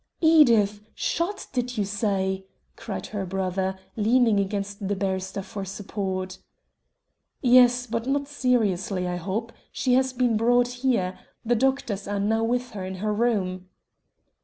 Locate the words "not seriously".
8.07-9.07